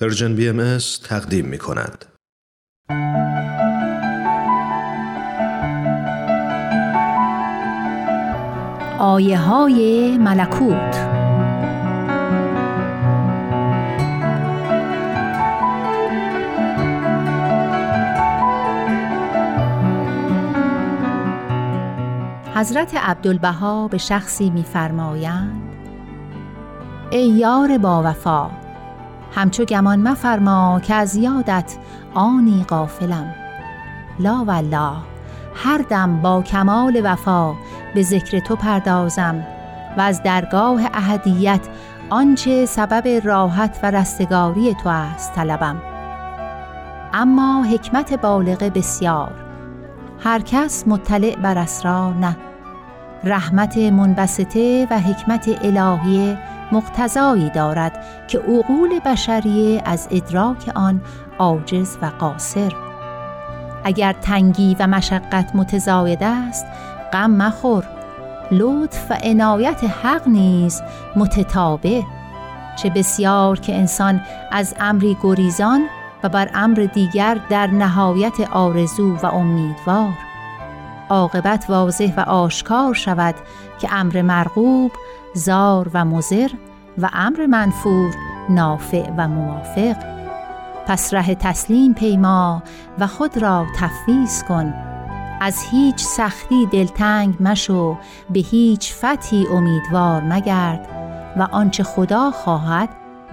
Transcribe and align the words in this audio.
پرژن 0.00 0.34
بی 0.34 0.48
ام 0.48 0.78
تقدیم 1.04 1.46
می 1.46 1.58
کند. 1.58 2.04
آیه 8.98 9.38
های 9.38 10.18
ملکوت 10.18 10.96
حضرت 22.54 22.94
عبدالبها 22.94 23.88
به 23.88 23.98
شخصی 23.98 24.50
می‌فرمایند 24.50 25.62
ای 27.10 27.28
یار 27.28 27.78
با 27.78 28.02
وفا 28.02 28.67
همچو 29.34 29.64
گمان 29.64 30.08
مفرما 30.08 30.80
که 30.80 30.94
از 30.94 31.16
یادت 31.16 31.76
آنی 32.14 32.64
غافلم. 32.68 33.34
لا 34.20 34.44
والله 34.46 34.96
هر 35.54 35.78
دم 35.78 36.20
با 36.22 36.42
کمال 36.42 37.00
وفا 37.04 37.54
به 37.94 38.02
ذکر 38.02 38.38
تو 38.40 38.56
پردازم 38.56 39.46
و 39.96 40.00
از 40.00 40.22
درگاه 40.22 40.80
اهدیت 40.94 41.60
آنچه 42.10 42.66
سبب 42.66 43.20
راحت 43.24 43.78
و 43.82 43.90
رستگاری 43.90 44.74
تو 44.74 44.88
است 44.88 45.32
طلبم. 45.34 45.76
اما 47.12 47.64
حکمت 47.64 48.14
بالغه 48.14 48.70
بسیار 48.70 49.30
هر 50.24 50.40
کس 50.40 50.84
مطلع 50.86 51.36
بر 51.36 51.58
اسرار 51.58 52.14
نه. 52.14 52.36
رحمت 53.24 53.78
منبسطه 53.78 54.86
و 54.90 55.00
حکمت 55.00 55.48
الهیه 55.62 56.38
مقتضایی 56.72 57.50
دارد 57.50 58.04
که 58.28 58.38
عقول 58.38 59.00
بشریه 59.04 59.82
از 59.84 60.08
ادراک 60.10 60.72
آن 60.74 61.00
عاجز 61.38 61.96
و 62.02 62.06
قاصر. 62.06 62.72
اگر 63.84 64.12
تنگی 64.12 64.76
و 64.78 64.86
مشقت 64.86 65.50
متزاید 65.54 66.22
است 66.22 66.66
غم 67.12 67.30
مخور. 67.30 67.84
لطف 68.50 69.10
و 69.10 69.14
عنایت 69.22 69.84
حق 69.84 70.28
نیز 70.28 70.82
متتابع. 71.16 72.02
چه 72.76 72.90
بسیار 72.90 73.60
که 73.60 73.74
انسان 73.74 74.20
از 74.52 74.74
امری 74.80 75.16
گریزان 75.22 75.86
و 76.22 76.28
بر 76.28 76.50
امر 76.54 76.88
دیگر 76.94 77.38
در 77.50 77.66
نهایت 77.66 78.40
آرزو 78.40 79.16
و 79.16 79.26
امیدوار. 79.26 80.12
عاقبت 81.08 81.64
واضح 81.68 82.14
و 82.16 82.20
آشکار 82.20 82.94
شود 82.94 83.34
که 83.78 83.88
امر 83.92 84.22
مرغوب 84.22 84.92
زار 85.34 85.90
و 85.94 86.04
مزر 86.04 86.50
و 86.98 87.10
امر 87.12 87.46
منفور 87.46 88.14
نافع 88.50 89.10
و 89.16 89.28
موافق. 89.28 89.96
پس 90.86 91.14
ره 91.14 91.34
تسلیم 91.34 91.94
پیما 91.94 92.62
و 92.98 93.06
خود 93.06 93.38
را 93.38 93.66
تفویض 93.76 94.42
کن. 94.42 94.74
از 95.40 95.62
هیچ 95.70 96.04
سختی 96.04 96.66
دلتنگ 96.66 97.36
مشو 97.40 97.96
به 98.30 98.40
هیچ 98.40 98.94
فتحی 98.94 99.46
امیدوار 99.46 100.22
مگرد 100.22 100.88
و 101.36 101.42
آنچه 101.42 101.82
خدا 101.82 102.30
خواهد 102.30 102.88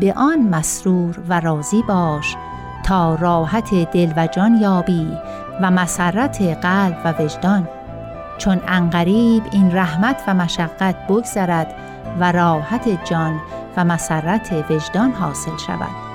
به 0.00 0.12
آن 0.16 0.38
مسرور 0.38 1.18
و 1.28 1.40
راضی 1.40 1.82
باش 1.82 2.36
تا 2.84 3.14
راحت 3.14 3.74
دل 3.74 4.12
و 4.16 4.26
جان 4.26 4.56
یابی 4.56 5.08
و 5.62 5.70
مسرت 5.70 6.42
قلب 6.42 6.96
و 7.04 7.22
وجدان. 7.22 7.68
چون 8.38 8.60
انقریب 8.68 9.42
این 9.50 9.76
رحمت 9.76 10.22
و 10.26 10.34
مشقت 10.34 11.06
بگذرد 11.08 11.74
و 12.20 12.32
راحت 12.32 13.04
جان 13.04 13.40
و 13.76 13.84
مسرت 13.84 14.64
وجدان 14.70 15.12
حاصل 15.12 15.56
شود. 15.66 16.08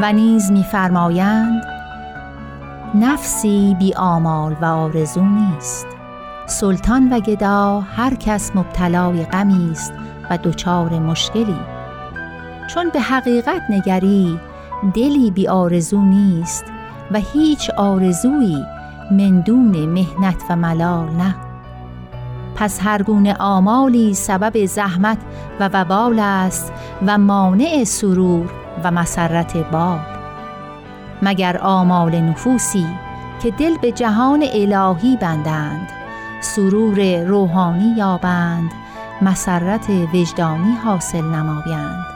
و 0.00 0.12
نیز 0.12 0.52
می‌فرمایند 0.52 1.62
نفسی 2.94 3.76
بی 3.78 3.94
آمال 3.94 4.56
و 4.60 4.64
آرزو 4.64 5.24
نیست. 5.24 5.86
سلطان 6.46 7.12
و 7.12 7.20
گدا 7.20 7.80
هر 7.80 8.14
کس 8.14 8.56
مبتلای 8.56 9.24
غمی 9.24 9.70
است 9.70 9.92
و 10.30 10.38
دچار 10.38 10.98
مشکلی. 10.98 11.71
چون 12.66 12.88
به 12.88 13.00
حقیقت 13.00 13.62
نگری 13.70 14.40
دلی 14.94 15.30
بی 15.30 15.48
آرزو 15.48 16.02
نیست 16.02 16.64
و 17.10 17.20
هیچ 17.32 17.70
آرزویی 17.70 18.64
مندون 19.10 19.86
مهنت 19.86 20.42
و 20.50 20.56
ملال 20.56 21.10
نه. 21.10 21.34
پس 22.56 22.80
هر 22.82 23.02
گونه 23.02 23.34
آمالی 23.34 24.14
سبب 24.14 24.66
زحمت 24.66 25.18
و 25.60 25.70
وبال 25.72 26.18
است 26.18 26.72
و 27.06 27.18
مانع 27.18 27.84
سرور 27.84 28.50
و 28.84 28.90
مسرت 28.90 29.56
باب 29.56 30.00
مگر 31.22 31.58
آمال 31.58 32.20
نفوسی 32.20 32.86
که 33.42 33.50
دل 33.50 33.76
به 33.82 33.92
جهان 33.92 34.44
الهی 34.52 35.16
بندند 35.16 35.88
سرور 36.40 37.24
روحانی 37.24 37.94
یابند 37.96 38.70
مسرت 39.22 39.90
وجدانی 40.14 40.72
حاصل 40.84 41.24
نمایند. 41.24 42.11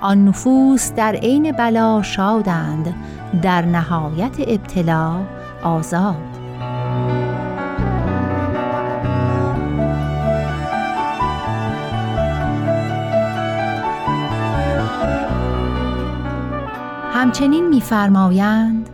آن 0.00 0.24
نفوس 0.24 0.92
در 0.92 1.12
عین 1.12 1.52
بلا 1.52 2.02
شادند 2.02 2.94
در 3.42 3.62
نهایت 3.62 4.36
ابتلا 4.38 5.12
آزاد. 5.62 6.16
همچنین 17.14 17.68
می‌فرمایند 17.68 18.90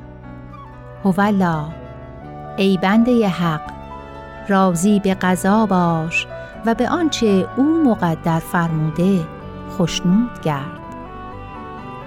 هولا 1.05 1.65
ای 2.57 2.79
بنده 2.83 3.29
حق 3.29 3.61
راضی 4.49 5.01
به 5.01 5.15
قضا 5.15 5.67
باش 5.67 6.27
و 6.67 6.75
به 6.75 6.89
آنچه 6.89 7.49
او 7.57 7.83
مقدر 7.85 8.39
فرموده 8.39 9.21
خشنود 9.79 10.41
گرد. 10.43 10.86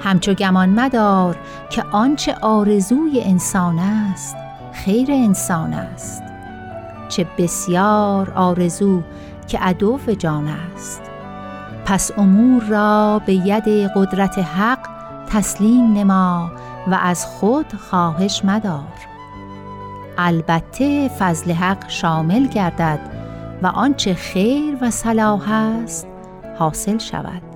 همچو 0.04 0.34
گمان 0.34 0.70
مدار 0.70 1.38
که 1.70 1.84
آنچه 1.92 2.36
آرزوی 2.42 3.22
انسان 3.24 3.80
است 3.80 4.36
خیر 4.74 5.12
انسان 5.12 5.74
است. 5.74 6.24
چه 7.10 7.28
بسیار 7.38 8.32
آرزو 8.36 9.02
که 9.48 9.60
عدو 9.60 10.00
جان 10.18 10.48
است. 10.48 11.02
پس 11.86 12.12
امور 12.18 12.64
را 12.64 13.22
به 13.26 13.34
ید 13.34 13.68
قدرت 13.96 14.40
حق 14.40 14.80
تسلیم 15.30 15.94
نما 15.94 16.52
و 16.88 17.00
از 17.02 17.26
خود 17.26 17.74
خواهش 17.90 18.46
مدار. 18.46 19.10
البته 20.18 21.08
فضل 21.20 21.52
حق 21.52 21.90
شامل 21.90 22.48
گردد 22.48 23.00
و 23.62 23.68
آنچه 23.68 24.14
خیر 24.14 24.78
و 24.82 24.92
صلاح 24.92 25.52
است 25.52 26.08
حاصل 26.60 26.98
شود. 26.98 27.49